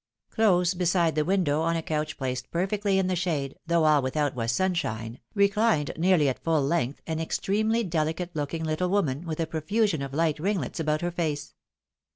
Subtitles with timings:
[0.31, 4.01] Close beside the window, on a couch placed per fectly in the shade, though all
[4.01, 9.39] without was sunshine, rechned nearly at full length, an extremely delicate looking little woman, with
[9.39, 11.53] a profusion of light ringlets about her face.